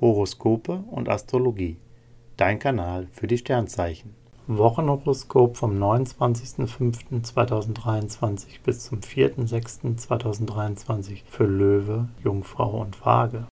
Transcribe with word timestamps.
Horoskope 0.00 0.84
und 0.90 1.08
Astrologie. 1.08 1.76
Dein 2.36 2.58
Kanal 2.58 3.06
für 3.12 3.26
die 3.26 3.38
Sternzeichen. 3.38 4.14
Wochenhoroskop 4.46 5.56
vom 5.56 5.82
29.05.2023 5.82 8.60
bis 8.64 8.84
zum 8.84 9.00
4.06.2023 9.00 11.22
für 11.26 11.44
Löwe, 11.44 12.08
Jungfrau 12.24 12.80
und 12.80 13.04
Waage. 13.04 13.46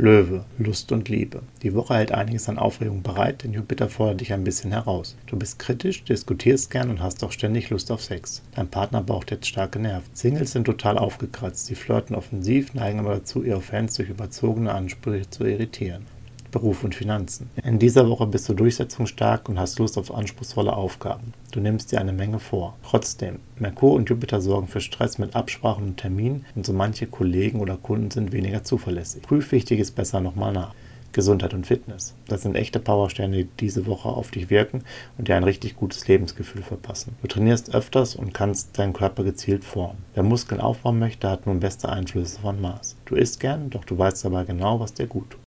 Löwe, 0.00 0.44
Lust 0.58 0.92
und 0.92 1.08
Liebe. 1.08 1.42
Die 1.64 1.74
Woche 1.74 1.94
hält 1.94 2.12
einiges 2.12 2.48
an 2.48 2.56
Aufregung 2.56 3.02
bereit, 3.02 3.42
denn 3.42 3.52
Jupiter 3.52 3.88
fordert 3.88 4.20
dich 4.20 4.32
ein 4.32 4.44
bisschen 4.44 4.70
heraus. 4.70 5.16
Du 5.26 5.36
bist 5.36 5.58
kritisch, 5.58 6.04
diskutierst 6.04 6.70
gern 6.70 6.90
und 6.90 7.02
hast 7.02 7.24
auch 7.24 7.32
ständig 7.32 7.68
Lust 7.70 7.90
auf 7.90 8.00
Sex. 8.00 8.42
Dein 8.54 8.68
Partner 8.68 9.02
braucht 9.02 9.32
jetzt 9.32 9.48
starke 9.48 9.80
Nerven. 9.80 10.08
Singles 10.12 10.52
sind 10.52 10.66
total 10.66 10.98
aufgekratzt, 10.98 11.66
sie 11.66 11.74
flirten 11.74 12.14
offensiv, 12.14 12.74
neigen 12.74 13.00
aber 13.00 13.14
dazu, 13.14 13.42
ihre 13.42 13.60
Fans 13.60 13.94
durch 13.94 14.08
überzogene 14.08 14.72
Ansprüche 14.72 15.28
zu 15.30 15.44
irritieren. 15.44 16.06
Beruf 16.50 16.84
und 16.84 16.94
Finanzen. 16.94 17.50
In 17.62 17.78
dieser 17.78 18.08
Woche 18.08 18.26
bist 18.26 18.48
du 18.48 18.54
durchsetzungsstark 18.54 19.48
und 19.48 19.58
hast 19.58 19.78
Lust 19.78 19.98
auf 19.98 20.14
anspruchsvolle 20.14 20.72
Aufgaben. 20.72 21.34
Du 21.52 21.60
nimmst 21.60 21.92
dir 21.92 22.00
eine 22.00 22.12
Menge 22.12 22.38
vor. 22.38 22.76
Trotzdem, 22.82 23.40
Merkur 23.58 23.94
und 23.94 24.08
Jupiter 24.08 24.40
sorgen 24.40 24.68
für 24.68 24.80
Stress 24.80 25.18
mit 25.18 25.36
Absprachen 25.36 25.84
und 25.84 25.96
Terminen 25.98 26.44
und 26.54 26.64
so 26.64 26.72
manche 26.72 27.06
Kollegen 27.06 27.60
oder 27.60 27.76
Kunden 27.76 28.10
sind 28.10 28.32
weniger 28.32 28.64
zuverlässig. 28.64 29.22
Prüf 29.22 29.52
Wichtiges 29.52 29.90
besser 29.90 30.20
nochmal 30.20 30.52
nach. 30.52 30.74
Gesundheit 31.12 31.54
und 31.54 31.66
Fitness. 31.66 32.14
Das 32.28 32.42
sind 32.42 32.54
echte 32.54 32.78
Powersterne, 32.78 33.38
die 33.38 33.48
diese 33.60 33.86
Woche 33.86 34.08
auf 34.08 34.30
dich 34.30 34.50
wirken 34.50 34.84
und 35.16 35.28
dir 35.28 35.36
ein 35.36 35.44
richtig 35.44 35.76
gutes 35.76 36.06
Lebensgefühl 36.06 36.62
verpassen. 36.62 37.16
Du 37.22 37.28
trainierst 37.28 37.74
öfters 37.74 38.14
und 38.14 38.34
kannst 38.34 38.78
deinen 38.78 38.92
Körper 38.92 39.24
gezielt 39.24 39.64
formen. 39.64 40.04
Wer 40.14 40.22
Muskeln 40.22 40.60
aufbauen 40.60 40.98
möchte, 40.98 41.28
hat 41.28 41.46
nun 41.46 41.60
beste 41.60 41.88
Einflüsse 41.88 42.40
von 42.40 42.60
Mars. 42.60 42.96
Du 43.06 43.14
isst 43.14 43.40
gern, 43.40 43.70
doch 43.70 43.84
du 43.84 43.96
weißt 43.96 44.24
dabei 44.24 44.44
genau, 44.44 44.80
was 44.80 44.94
dir 44.94 45.06
gut 45.06 45.30
tut. 45.30 45.47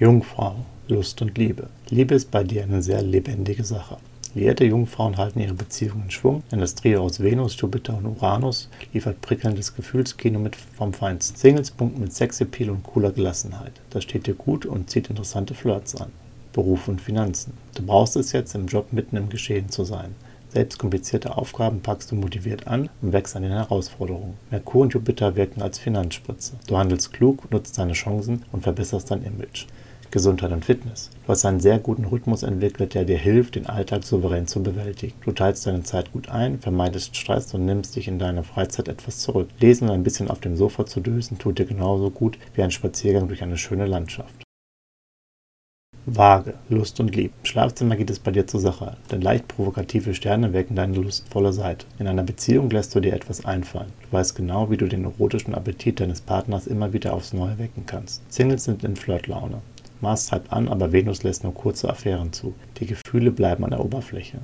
Jungfrau, 0.00 0.54
Lust 0.86 1.20
und 1.22 1.36
Liebe. 1.36 1.70
Liebe 1.90 2.14
ist 2.14 2.30
bei 2.30 2.44
dir 2.44 2.62
eine 2.62 2.82
sehr 2.82 3.02
lebendige 3.02 3.64
Sache. 3.64 3.96
Liierte 4.32 4.64
Jungfrauen 4.64 5.16
halten 5.16 5.40
ihre 5.40 5.54
Beziehungen 5.54 6.04
in 6.04 6.10
Schwung, 6.12 6.44
denn 6.52 6.60
das 6.60 6.76
Trio 6.76 7.02
aus 7.02 7.18
Venus, 7.18 7.60
Jupiter 7.60 7.98
und 7.98 8.06
Uranus 8.06 8.68
liefert 8.92 9.20
prickelndes 9.22 9.74
Gefühlskino 9.74 10.38
mit 10.38 10.54
vom 10.54 10.92
Feinsten. 10.92 11.36
Singles 11.36 11.72
punkten 11.72 12.00
mit 12.00 12.12
Sexappeal 12.12 12.70
und 12.70 12.84
cooler 12.84 13.10
Gelassenheit. 13.10 13.72
Das 13.90 14.04
steht 14.04 14.28
dir 14.28 14.34
gut 14.34 14.66
und 14.66 14.88
zieht 14.88 15.10
interessante 15.10 15.54
Flirts 15.54 15.96
an. 15.96 16.12
Beruf 16.52 16.86
und 16.86 17.00
Finanzen. 17.00 17.54
Du 17.74 17.82
brauchst 17.84 18.14
es 18.14 18.30
jetzt, 18.30 18.54
im 18.54 18.68
Job 18.68 18.92
mitten 18.92 19.16
im 19.16 19.28
Geschehen 19.28 19.68
zu 19.68 19.82
sein. 19.82 20.14
Selbst 20.50 20.78
komplizierte 20.78 21.36
Aufgaben 21.36 21.80
packst 21.80 22.12
du 22.12 22.14
motiviert 22.14 22.68
an 22.68 22.88
und 23.02 23.12
wächst 23.12 23.34
an 23.34 23.42
den 23.42 23.50
Herausforderungen. 23.50 24.34
Merkur 24.52 24.82
und 24.82 24.94
Jupiter 24.94 25.34
wirken 25.34 25.60
als 25.60 25.80
Finanzspritze. 25.80 26.54
Du 26.68 26.78
handelst 26.78 27.12
klug, 27.12 27.50
nutzt 27.50 27.76
deine 27.76 27.94
Chancen 27.94 28.44
und 28.52 28.62
verbesserst 28.62 29.10
dein 29.10 29.24
Image. 29.24 29.66
Gesundheit 30.10 30.52
und 30.52 30.64
Fitness. 30.64 31.10
Du 31.24 31.28
hast 31.28 31.44
einen 31.44 31.60
sehr 31.60 31.78
guten 31.78 32.04
Rhythmus 32.04 32.42
entwickelt, 32.42 32.94
der 32.94 33.04
dir 33.04 33.18
hilft, 33.18 33.54
den 33.54 33.66
Alltag 33.66 34.04
souverän 34.04 34.46
zu 34.46 34.62
bewältigen. 34.62 35.14
Du 35.24 35.32
teilst 35.32 35.66
deine 35.66 35.82
Zeit 35.82 36.12
gut 36.12 36.28
ein, 36.28 36.58
vermeidest 36.58 37.16
Stress 37.16 37.52
und 37.54 37.66
nimmst 37.66 37.96
dich 37.96 38.08
in 38.08 38.18
deiner 38.18 38.44
Freizeit 38.44 38.88
etwas 38.88 39.18
zurück. 39.18 39.48
Lesen 39.60 39.88
und 39.88 39.94
ein 39.94 40.02
bisschen 40.02 40.30
auf 40.30 40.40
dem 40.40 40.56
Sofa 40.56 40.86
zu 40.86 41.00
dösen 41.00 41.38
tut 41.38 41.58
dir 41.58 41.66
genauso 41.66 42.10
gut 42.10 42.38
wie 42.54 42.62
ein 42.62 42.70
Spaziergang 42.70 43.28
durch 43.28 43.42
eine 43.42 43.56
schöne 43.56 43.86
Landschaft. 43.86 44.44
Waage, 46.10 46.54
Lust 46.70 47.00
und 47.00 47.14
Liebe. 47.14 47.34
Im 47.42 47.44
Schlafzimmer 47.44 47.96
geht 47.96 48.08
es 48.08 48.18
bei 48.18 48.30
dir 48.30 48.46
zur 48.46 48.60
Sache, 48.60 48.96
denn 49.10 49.20
leicht 49.20 49.46
provokative 49.46 50.14
Sterne 50.14 50.54
wecken 50.54 50.74
deine 50.74 50.96
lustvolle 50.96 51.52
Seite. 51.52 51.84
In 51.98 52.06
einer 52.06 52.22
Beziehung 52.22 52.70
lässt 52.70 52.94
du 52.94 53.00
dir 53.00 53.12
etwas 53.12 53.44
einfallen. 53.44 53.92
Du 54.02 54.16
weißt 54.16 54.34
genau, 54.34 54.70
wie 54.70 54.78
du 54.78 54.86
den 54.86 55.04
erotischen 55.04 55.54
Appetit 55.54 56.00
deines 56.00 56.22
Partners 56.22 56.66
immer 56.66 56.94
wieder 56.94 57.12
aufs 57.12 57.34
Neue 57.34 57.58
wecken 57.58 57.84
kannst. 57.84 58.22
Singles 58.32 58.64
sind 58.64 58.84
in 58.84 58.96
Flirtlaune. 58.96 59.60
Mars 60.00 60.26
treibt 60.26 60.52
an, 60.52 60.68
aber 60.68 60.92
Venus 60.92 61.22
lässt 61.22 61.44
nur 61.44 61.54
kurze 61.54 61.90
Affären 61.90 62.32
zu. 62.32 62.54
Die 62.78 62.86
Gefühle 62.86 63.30
bleiben 63.30 63.64
an 63.64 63.70
der 63.70 63.84
Oberfläche. 63.84 64.38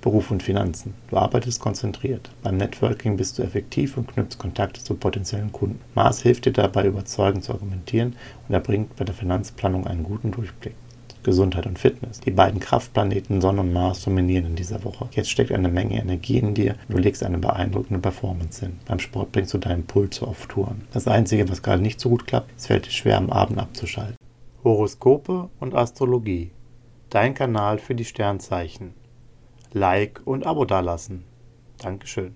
Beruf 0.00 0.30
und 0.30 0.42
Finanzen. 0.42 0.94
Du 1.10 1.16
arbeitest 1.16 1.60
konzentriert. 1.60 2.30
Beim 2.42 2.56
Networking 2.56 3.16
bist 3.16 3.38
du 3.38 3.42
effektiv 3.42 3.96
und 3.96 4.06
knüpfst 4.06 4.38
Kontakte 4.38 4.82
zu 4.82 4.94
potenziellen 4.94 5.50
Kunden. 5.50 5.80
Mars 5.94 6.22
hilft 6.22 6.44
dir 6.44 6.52
dabei, 6.52 6.86
überzeugend 6.86 7.42
zu 7.42 7.52
argumentieren 7.52 8.14
und 8.46 8.54
er 8.54 8.60
bringt 8.60 8.94
bei 8.96 9.04
der 9.04 9.14
Finanzplanung 9.14 9.86
einen 9.86 10.04
guten 10.04 10.30
Durchblick. 10.30 10.74
Gesundheit 11.24 11.66
und 11.66 11.78
Fitness. 11.78 12.20
Die 12.20 12.30
beiden 12.30 12.60
Kraftplaneten 12.60 13.40
Sonne 13.40 13.60
und 13.62 13.72
Mars 13.72 14.04
dominieren 14.04 14.46
in 14.46 14.56
dieser 14.56 14.84
Woche. 14.84 15.08
Jetzt 15.12 15.30
steckt 15.30 15.52
eine 15.52 15.68
Menge 15.68 16.00
Energie 16.00 16.38
in 16.38 16.54
dir 16.54 16.76
und 16.88 16.96
du 16.96 17.02
legst 17.02 17.22
eine 17.22 17.38
beeindruckende 17.38 18.00
Performance 18.00 18.64
hin. 18.64 18.78
Beim 18.86 19.00
Sport 19.00 19.32
bringst 19.32 19.52
du 19.52 19.58
deinen 19.58 19.84
Puls 19.84 20.22
auf 20.22 20.46
Touren. 20.46 20.82
Das 20.92 21.08
Einzige, 21.08 21.48
was 21.48 21.62
gerade 21.62 21.82
nicht 21.82 22.00
so 22.00 22.08
gut 22.08 22.26
klappt, 22.26 22.50
es 22.56 22.68
fällt 22.68 22.86
dir 22.86 22.92
schwer, 22.92 23.18
am 23.18 23.30
Abend 23.30 23.58
abzuschalten. 23.58 24.16
Horoskope 24.64 25.50
und 25.60 25.74
Astrologie. 25.74 26.52
Dein 27.10 27.34
Kanal 27.34 27.78
für 27.78 27.94
die 27.94 28.04
Sternzeichen. 28.04 28.94
Like 29.72 30.20
und 30.24 30.46
Abo 30.46 30.64
dalassen. 30.64 31.24
Dankeschön. 31.78 32.34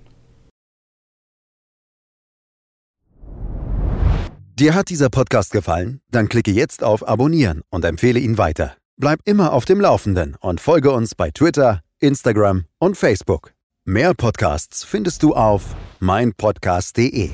Dir 4.58 4.74
hat 4.74 4.90
dieser 4.90 5.08
Podcast 5.08 5.50
gefallen? 5.50 6.00
Dann 6.10 6.28
klicke 6.28 6.52
jetzt 6.52 6.84
auf 6.84 7.08
Abonnieren 7.08 7.62
und 7.70 7.84
empfehle 7.84 8.20
ihn 8.20 8.38
weiter. 8.38 8.76
Bleib 8.96 9.20
immer 9.24 9.52
auf 9.52 9.64
dem 9.64 9.80
Laufenden 9.80 10.36
und 10.40 10.60
folge 10.60 10.92
uns 10.92 11.14
bei 11.14 11.30
Twitter, 11.30 11.80
Instagram 11.98 12.66
und 12.78 12.96
Facebook. 12.96 13.54
Mehr 13.84 14.14
Podcasts 14.14 14.84
findest 14.84 15.24
du 15.24 15.34
auf 15.34 15.74
meinpodcast.de. 15.98 17.30